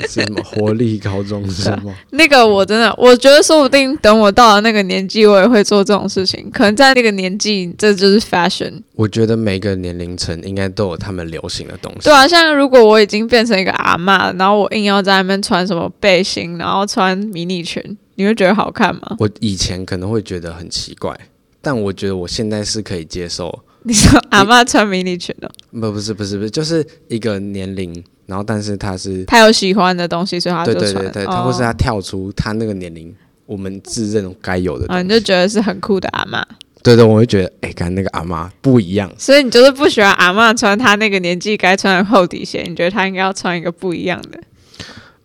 [0.09, 1.95] 什么活力高中生吗？
[2.11, 6.51] 那个我真的，我觉得说不定等我到了那个年纪，我也会做这种事情。
[6.53, 8.83] 可能在那个年纪，这就是 fashion。
[8.95, 12.01] 我觉得每个年龄层应该都有他们流行的东西。
[12.05, 17.83] 对啊，像如果我已经变成一个阿嬷，然后我硬要在那边穿什么背心，然后穿迷你裙，
[18.17, 19.17] 你会觉得好看吗？
[19.19, 21.19] 我以前可能会觉得很奇怪，
[21.63, 23.65] 但我觉得我现在是可以接受。
[23.85, 25.51] 你说阿嬷穿迷你裙的？
[25.71, 30.83] 不，不是，不是，不是，就是一个年龄，然后但是他是他有喜欢的东西，所以他就穿。
[30.83, 33.15] 对对对对，或是他跳出他那个年龄，
[33.47, 36.43] 我们自认该有的啊、你就觉得是很酷的阿嬷。
[36.83, 39.13] 对对，我会觉得，哎，跟那个阿妈不一样。
[39.19, 44.41] 所以你就是不喜欢阿妈穿她那个年纪该穿的厚底鞋，你觉得她应该要穿一个不一样的？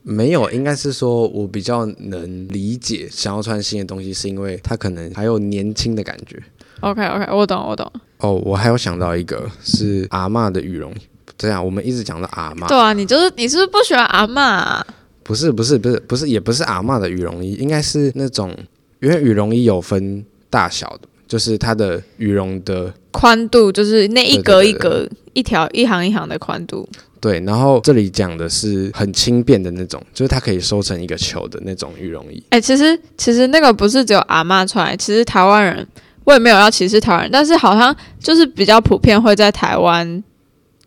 [0.02, 6.42] 没有，应该是说我比较能理解想要穿新的东西，是因为她可能还有年轻的感觉。
[6.82, 7.90] OK OK，我懂我懂。
[8.18, 10.98] 哦，我还有想到一个是阿妈的羽绒衣，
[11.38, 12.68] 这样我们一直讲到阿妈。
[12.68, 14.86] 对啊，你就是你是不是不喜欢阿妈啊？
[15.24, 18.54] 不是不是不是不是，也不是阿妈的羽绒衣，应该是那种，
[19.00, 21.08] 因为羽绒衣有分大小的。
[21.34, 26.88] 就是它的羽绒的宽度，就是那一格一格，一条一行一行的宽度。
[27.20, 32.38] 对，然后这里讲的是很轻便的那种，就是它可以收成一个球的那种羽绒衣。
[32.52, 35.88] 哎、欸，其实其实那个不是只有阿妈穿，其实台湾人
[36.24, 40.24] 我也没有要歧视台湾人，但是好像就是比较普遍会在台湾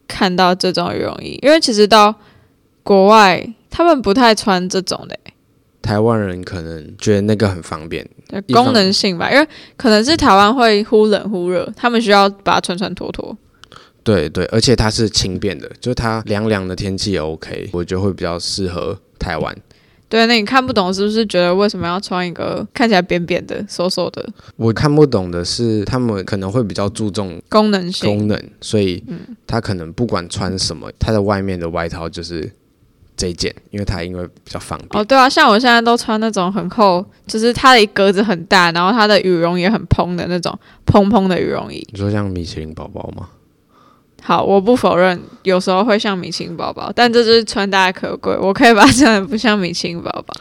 [0.06, 2.14] 看到这种羽绒衣，因为其实到
[2.85, 5.32] 国外他们不太穿这种的、欸。
[5.82, 13.36] 台湾人可能觉得那个很方便，对，功能性吧，因为可能是台湾会忽冷忽热，他们需要把它穿穿脱脱。
[14.02, 19.56] 对对，而且它是轻便的，就是它凉凉的天气也 OK，我觉得会比较适合台湾。
[20.08, 21.26] 对，那你看不懂是不是？
[21.26, 24.24] 觉得为什么要穿一个看起来扁扁的、瘦瘦的？
[24.56, 29.02] 我看不懂的是，他们可能会比较注重功能性，功能，所以
[29.46, 32.50] 他可能不管穿什么，他的外面的外套就是。
[33.16, 35.00] 这一件，因为它因为比较方便。
[35.00, 41.87] 哦，对啊，像我现在都穿那种很厚，就是它的格子很大，然后它的羽绒也很蓬的那种蓬蓬的羽绒衣。
[41.92, 43.29] 你说像米其林宝宝吗？
[44.22, 48.37] 好，我不否认，有时候会像米其林宝宝，但这就是穿戴可贵。
[48.37, 50.35] 我可以把它穿的不像米其林宝宝，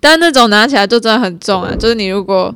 [0.00, 1.74] 但那种拿起来就真的很重啊。
[1.78, 2.54] 就是你如果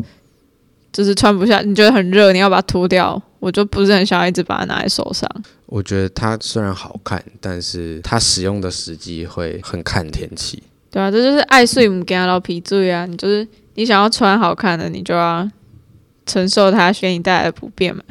[0.91, 5.29] 就是穿不下，你觉得很热，你要把它脱掉，我就不是很想要一直把它拿在手上。
[5.71, 10.61] 我觉得它虽然好看，但是它使用的时机会很看天气。
[10.91, 13.07] 对啊，这就是爱睡不惊老皮醉啊！
[13.07, 15.49] 你就是你想要穿好看的，你就要
[16.27, 18.03] 承受它给你带来的不便嘛。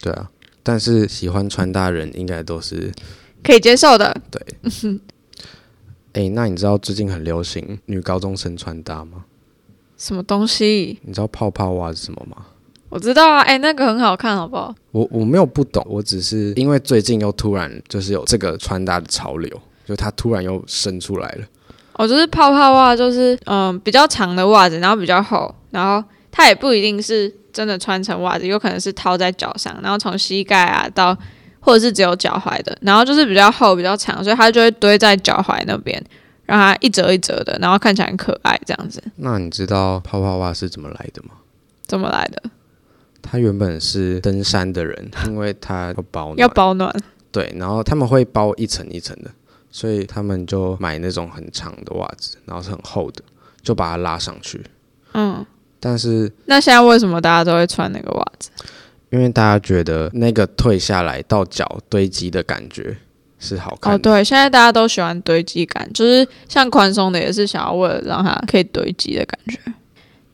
[0.00, 0.30] 对啊，
[0.62, 2.90] 但是喜欢穿搭人应该都是
[3.44, 4.16] 可以接受的。
[4.30, 4.40] 对。
[6.14, 9.26] 哎、欸，那你知道最近很流行女高中生穿搭吗？
[9.98, 10.98] 什么东西？
[11.02, 12.46] 你知道泡泡袜是什么吗？
[12.92, 14.74] 我知道啊，哎、欸，那个很好看，好不好？
[14.90, 19.50] 我我没有不懂，我只是因为最近又突然就是有这个穿搭的潮流，
[19.86, 21.44] 就它突然又生出来了。
[21.94, 31.16] 哦，就是泡泡袜，就是嗯比较长的袜子，然后比较厚，然后它也不一定是真的穿成袜子，有可能是套在脚上，然后从膝盖啊到
[31.60, 36.04] 或者是只有脚踝的，然后就是比较厚比较长，所以它就会堆在脚踝那边，
[36.44, 39.02] 让它一折一折的，然后看起来很可爱这样子。
[39.16, 41.30] 那你知道泡泡袜是怎么来的吗？
[41.86, 42.42] 怎么来的？
[43.22, 46.94] 他原本是登山的人， 因为他要保暖，要保暖。
[47.30, 49.30] 对，然后他们会包一层一层的，
[49.70, 53.22] 所以他们就买那种很长的袜子，然后是很厚的，
[53.62, 54.62] 就把它拉上去。
[55.14, 55.46] 嗯，
[55.80, 58.50] 但是那现在为什么大家都会穿那个袜子？
[59.08, 62.96] 因为大家觉得那个退下来到脚堆积的感觉
[63.38, 63.96] 是好看的。
[63.96, 69.58] 哦，对，现在大家都喜欢堆积感，就是像宽松的也是想要为了让它可以堆积的感觉。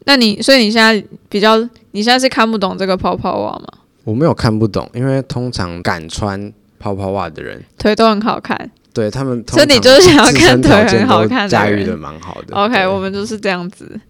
[0.08, 1.58] 那你所以你现在比较，
[1.90, 3.66] 你现在是看不懂这个泡泡袜吗？
[4.04, 8.70] 我没有看不懂，因为通常敢穿泡泡袜的人腿都很好看。
[8.94, 12.56] 对他们，所以你就是想要看腿很好看的驾驭的蛮好的。
[12.56, 14.00] OK，我们就是这样子。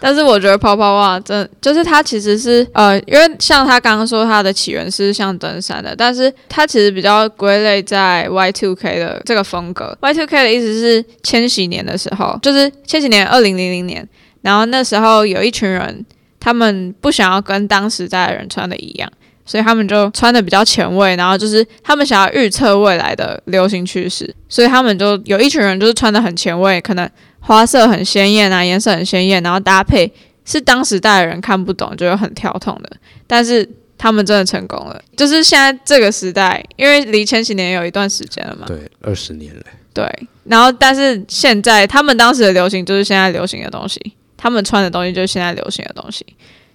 [0.00, 9.96] 但是我觉得泡泡袜真就是它其实是呃，因为像他刚刚说它的起源是像登山的，但是它其实比较归类在 Y two K 的这个风格。
[10.00, 14.08] Y two K 的意思是千禧年的时候，就是千禧年二零零零年。
[14.42, 16.04] 然后那时候有一群人，
[16.38, 19.10] 他们不想要跟当时代的人穿的一样，
[19.46, 21.16] 所以他们就穿的比较前卫。
[21.16, 27.08] 然后就是他们想要预测未来的流行趋势，所以他们就有一群人就是穿的很前卫，可能
[27.40, 30.12] 花色很鲜艳啊，颜色很鲜艳，然后搭配
[30.44, 32.90] 是当时代的人看不懂，就是很跳痛的。
[33.28, 39.62] 但是他们真的成功了，就是现在这个时代，因为离千禧年有一段时间了嘛，对，二十年了。
[39.94, 40.04] 对，
[40.44, 44.00] 然后但是现在他们当时的流行就是现在流行的东西。
[44.42, 46.26] 他们穿的东西就是现在流行的东西，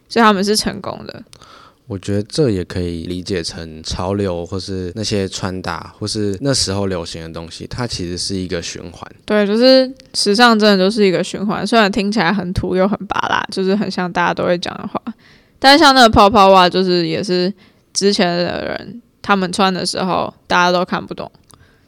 [0.08, 1.22] 所以他们是成功的。
[1.86, 9.06] 我觉得这也可以理解成潮流，或是那些穿搭，或是那时候流行的东西，它其实是一个循环。
[9.26, 11.68] 对，就是时尚真的就是一个循环。
[11.68, 15.02] 虽然听起来很土又很巴拉，就是很像大家都会讲的话，
[15.60, 17.54] 但是像那个泡泡袜，就是也是
[17.94, 21.30] 之前的人他们穿的时候，大家都看不懂。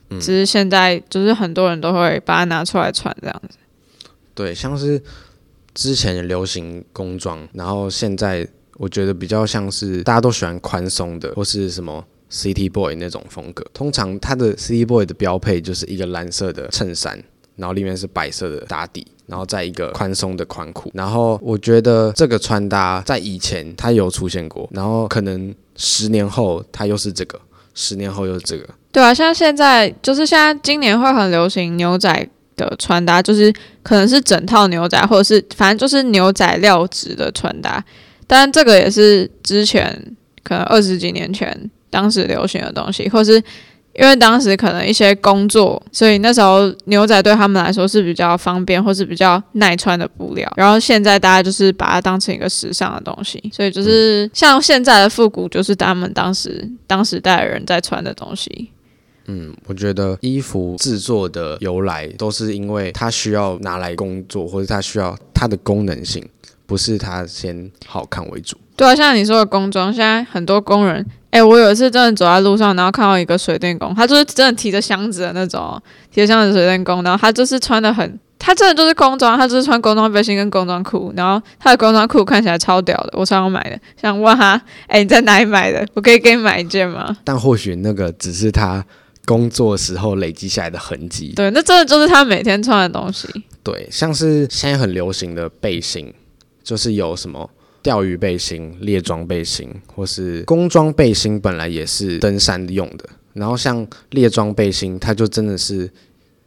[0.10, 3.58] 嗯，只是现在就是很多人都会把它拿出来穿这样子。
[4.36, 5.02] 对，像是。
[5.80, 13.66] 之前流行工装，然后现在我觉得比较像是大家都喜欢宽松的，或是什么 City Boy 那种风格。
[13.74, 17.18] 通常它的 City Boy 的标配就是一个蓝色的衬衫，
[17.56, 20.92] 然后里面是白色的打底，然后再一个宽松的宽裤。
[20.94, 27.40] 然后我觉得这个穿搭在以前它有出现过，然后可能十年后它又是这个，
[27.74, 28.68] 十年后又是这个。
[28.92, 32.30] 对啊，像现在就是现在今年会很流行牛仔。
[32.66, 37.84] 的穿搭就是可能是整套牛仔，或者是反正就是牛仔料质的穿搭，
[38.28, 43.42] 当然这个也是之前可能二十几年前当时流行的东西，或是
[43.94, 58.70] 因为当时可能一些工作，所以那时候牛仔对他们来说是比较方便或是比较耐穿的布料，然后现在大家就是把它当成一个时尚的东西，所以就是像现在的复古，就是他们当时当时代的人在穿的东西。
[59.32, 66.28] 嗯，我觉得衣服制作的由来都是因为它需要拿来工作，或者它需要它的功能性，
[66.66, 68.58] 不是它先好看为主。
[68.76, 75.80] 对啊，像你说的工装，现在很多工人哎、欸，我有一次真的走在路上，然后看到一个水电工，他就是真的提着箱子的那种，
[76.12, 84.54] 提着箱子的水电工，然后他就是穿的很，他真的就是工装，他就是穿工装背心跟工装裤，然后他的工装裤看起来超屌的，我超想买的，想问他，
[84.88, 85.86] 哎、欸，你在哪里买的？
[85.94, 87.16] 我可以给你买一件吗？
[87.24, 88.84] 但或许那个只是他
[89.30, 91.34] 工作时候累积下来的痕迹。
[91.36, 93.28] 对，那真的就是他每天穿的东西。
[93.62, 96.12] 对，像是现在很流行的背心，
[96.64, 97.48] 就是有什么。
[97.82, 103.08] 钓鱼背心、猎装背心，或是工装背心，本来也是登山用的。
[103.34, 105.90] 然后像猎装背心，它就真的是，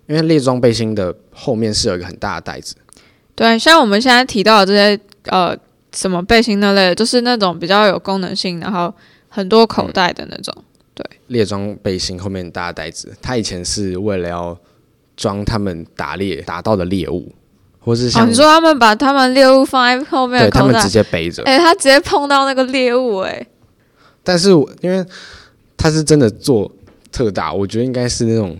[0.07, 2.75] 因为猎装背心的后面是有一个很大的袋子。
[3.35, 5.57] 对，像我们现在提到的这些呃
[5.95, 8.93] 什么背心那类的，就是那种比较有功能性，然后
[9.29, 10.55] 很多口袋的那种。
[10.59, 14.59] 嗯、对，猎装背心后面大袋子，它以前是为了要
[15.17, 17.33] 装他们打猎打到的猎物。
[17.85, 23.47] 或是像、哦、你说他们把他们猎物放在后面，对他们直接背着，哎、欸，他直接碰到那个猎物、欸，哎。
[24.23, 24.51] 但是
[24.81, 25.05] 因为
[25.77, 26.71] 他是真的做
[27.11, 28.57] 特大，我觉得应该是那种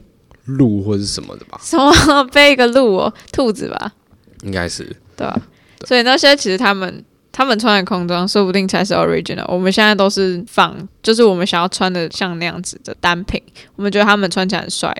[0.47, 1.61] 鹿或是什么的吧？
[1.63, 1.93] 什么
[2.35, 3.93] 背一个鹿哦，兔子吧？
[4.43, 4.83] 应该是
[5.17, 5.41] 对吧？
[5.87, 9.51] 所以那些其实他们他们穿的空装，说不定才是 original。
[9.51, 13.43] 我们现在都是仿，就是我们想要穿的像那样子的单品，
[13.75, 14.95] 我们觉得他们穿起来很帅。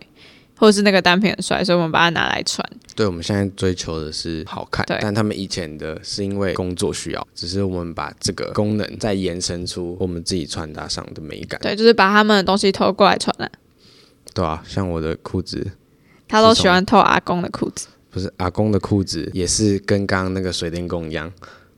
[0.55, 2.65] 或者是那个单品很帅，所以我们把它拿来穿。
[2.95, 4.97] 对，我们现在追求的是好看，对。
[5.03, 11.61] 但他们以前的是因为工作需要，只是我们把这个功能再延伸出我们自己穿搭上的美感。
[11.61, 13.51] 对，就是把他们的东西偷过来穿了。
[14.33, 15.73] 对啊，像我的裤子，
[16.29, 17.89] 他都喜欢偷阿公的裤子。
[18.09, 21.33] 不是阿公的裤子，也是跟刚刚那个水电工一样，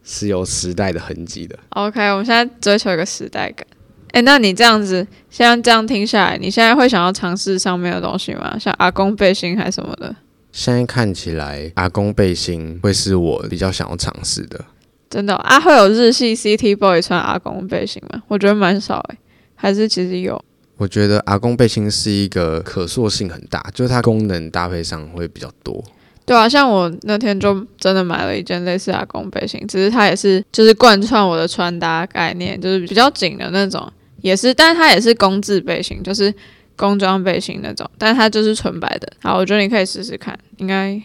[0.04, 1.58] 是有时代的痕迹的。
[1.70, 3.66] OK，我们现在追求一个时代感。
[4.12, 8.56] 哎，那你这样子，现在这样听下来，你现在会想要尝试上面的东西吗？
[8.60, 10.14] 像阿公背心还是什么的？
[10.52, 14.64] 现在看起来，阿公背心会是我比较想要尝试的。
[15.10, 15.58] 真的、哦、啊？
[15.58, 18.22] 会有日系 City Boy 穿阿公背心吗？
[18.28, 19.18] 我觉得蛮少哎，
[19.56, 20.40] 还是其实有？
[20.76, 25.82] 我觉得阿公背心是一个可塑性很大，就是它功能搭配上会比较多。
[26.26, 33.92] 对啊，像我那天就真的买了一件类似阿公背心，只是它也是就是贯穿我的穿搭概念，就是比较紧的那种。
[34.22, 36.32] 也是，但是它也是工字背心，就是
[36.76, 39.12] 工装背心那种，但是它就是纯白的。
[39.22, 40.98] 好，我觉得你可以试试看，应该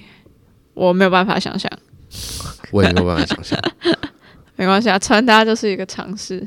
[0.74, 1.70] 我没有办法想象，
[2.72, 3.60] 我也没有办法想象，
[4.56, 6.42] 没关系啊，穿搭就是一个尝试。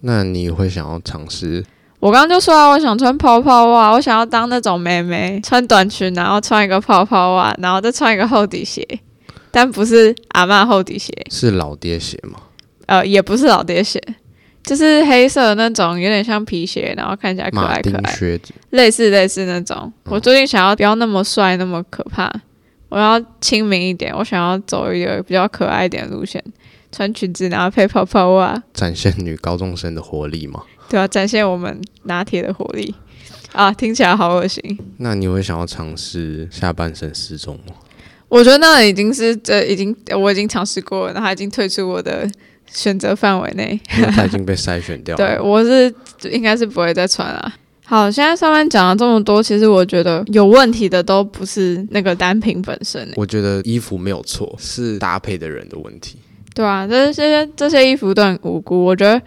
[0.00, 1.64] 那你会想要尝试？
[2.04, 8.86] 我刚刚就说啊，我想穿泡泡袜，我想要当那种妹妹，穿短裙，然后穿一个泡泡袜，然后再穿一个厚底鞋，
[9.50, 12.38] 但不是阿嬷厚底鞋，是老爹鞋吗？
[12.84, 13.98] 呃，也不是老爹鞋。
[14.62, 19.90] 就是黑色的那种，有点像皮鞋，然后看起来可爱可爱，靴子类似类似那种。
[20.04, 22.30] 我最近想要不要那么帅那么可怕，
[22.90, 26.44] 我要亲民一点，我想要走一个比较可爱一点的路线，
[26.92, 30.62] 穿裙子然后配泡泡袜，展现女高中生的活力吗？
[30.88, 32.94] 对啊，展现我们拿铁的活力
[33.52, 33.72] 啊！
[33.72, 34.62] 听起来好恶心。
[34.98, 37.74] 那你会想要尝试下半身失踪吗？
[38.28, 42.28] 我觉得那已经是这已经我已经尝试过了，然后已经退出我的。
[42.66, 43.78] 选择范围内，
[44.16, 45.18] 他已经被筛选掉了。
[45.36, 45.94] 对，我是
[46.32, 47.54] 应该是不会再穿了。
[47.84, 53.06] 好，现在上面讲了这么多，其实我觉得有问题的都不是那个单品本身。
[53.16, 56.16] 我觉得衣服没有错，是搭配的人的问题。
[56.54, 58.82] 对啊，这些这些衣服都很无辜。
[58.82, 59.20] 我觉得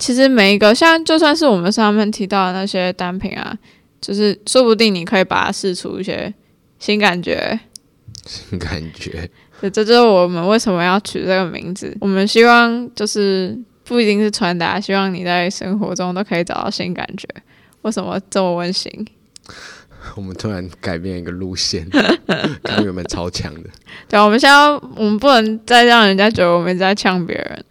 [0.00, 3.56] 其实每一个，像就算是我们上面提到的那些单品啊，
[4.00, 6.32] 就是说不定你可以把它试出一些
[6.78, 7.60] 新感觉。
[8.24, 9.30] 新感觉。
[9.60, 11.94] 对，这就是我们为什么要取这个名字。
[12.00, 17.28] 我们希望就是不一定是传达，希望你在生活中都可以找到新感觉。
[17.82, 18.90] 为什么这么温馨？
[20.16, 21.86] 我们突然改变一个路线，
[22.62, 23.68] 跟原本超强的。
[24.08, 24.56] 对，我们现在
[24.96, 27.64] 我们不能再让人家觉得我们在呛别人，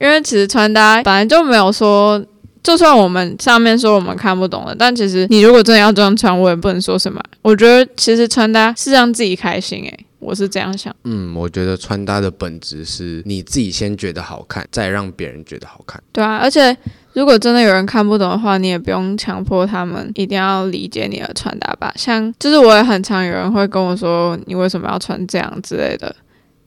[0.00, 2.24] 因为其实穿搭本来就没有说，
[2.62, 7.20] 就算我们上面说我们看不懂了，但其实你如果真的要这样穿，我也不能说什么。
[7.42, 10.04] 我觉得其实穿搭是让自己开心，诶。
[10.20, 16.02] 我是这样想，嗯，我觉得穿搭的本质是你自己先觉得好看，再让别人觉得好看。
[16.12, 16.76] 对啊，而且
[17.12, 21.92] 如果真的有人看不懂的话，你也不用强迫他们一定要理解你的穿搭吧。
[21.94, 26.14] 像就是我也很常有人会跟我说，你为什么要穿这样之类的，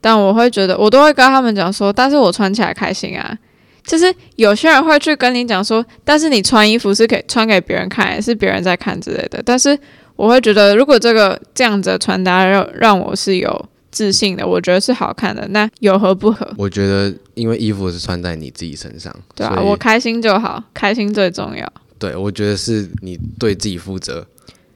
[0.01, 3.37] 但我会觉得我都会跟他们讲说，但是我穿起来开心啊。
[3.83, 9.79] 就是有些人会去跟你讲说，但是你穿衣服是给穿给别人看，是别人在看之类的，但是。
[10.17, 16.47] 我会觉得，如果这个这样子的穿搭让让我是有自信的，我觉得是好看的，那有何不可？
[16.57, 21.73] 我觉得，因为衣服是穿在你自己身上，对啊，我开心就好，开心最重要。
[21.97, 24.23] 对，我觉得是你对自己负责，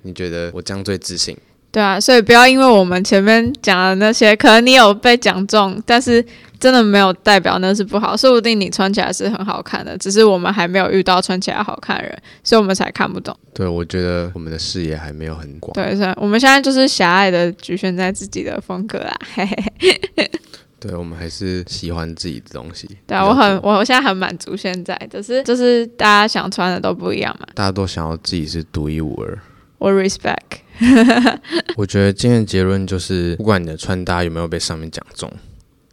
[0.01, 1.37] 你觉得我这样最自信。
[1.75, 6.25] 对啊，所以不要因为我们前面讲的那些，可能你有被讲中，但是
[6.57, 13.37] 真的没有代表那是不好，说不定你穿起来是很好看的，只是我们还没有遇到穿起来好看的人，所以我们才看不懂。
[13.53, 15.73] 对，我觉得我们的视野还没有很广。
[15.73, 19.13] 对，是，我们现在就是狭隘的局限在自己的风格啦。
[19.33, 20.31] 嘿嘿嘿。
[20.79, 22.87] 对，我们还是喜欢自己的东西。
[23.05, 27.45] 对啊，我很，我现在很满足现在，就是就是大家想穿的都不一样嘛。
[27.53, 29.37] 大家都想要自己是独一无二。
[29.77, 30.63] 我 respect。
[31.77, 35.31] 我觉得今天的结论就是，不管你的穿搭有没有被上面讲中，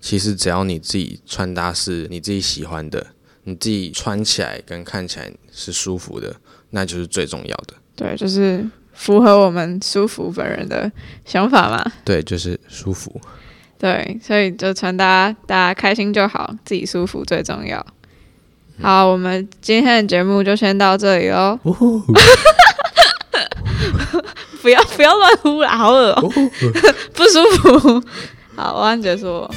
[0.01, 3.07] 其实只要你自己穿搭是你自己喜欢的，
[3.45, 6.35] 你自己穿起来跟看起来是舒服的，
[6.71, 7.75] 那就是最重要的。
[7.95, 10.91] 对，就是符合我们舒服本人的
[11.25, 11.93] 想法嘛。
[12.05, 13.21] 对，就是舒服。
[13.79, 17.85] 对，所以就穿搭，大家开心就好，自己舒服最重要。
[18.81, 21.59] 好，我们今天的节目就先到这里喽。
[24.63, 26.21] 不要不要乱呼啦，好恶喔，
[27.15, 28.03] 不舒服。
[28.57, 29.49] 好，我按结束。